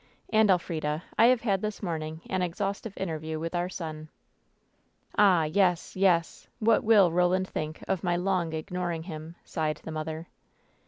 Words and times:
And, 0.33 0.49
Elf 0.49 0.67
rida, 0.67 1.03
I 1.15 1.27
have 1.27 1.41
had 1.41 1.61
this 1.61 1.83
morning 1.83 2.21
an 2.27 2.41
exhaustive 2.41 2.97
interview 2.97 3.39
with 3.39 3.53
our 3.53 3.69
son.'' 3.69 4.09
"Ah, 5.15 5.43
yes! 5.43 5.95
yes! 5.95 6.47
What 6.57 6.83
will 6.83 7.11
Roland 7.11 7.47
think 7.47 7.83
of 7.87 8.03
my 8.03 8.15
long 8.15 8.51
ignoring 8.53 9.03
him?" 9.03 9.35
sighed 9.43 9.79
the 9.83 9.91
mother. 9.91 10.27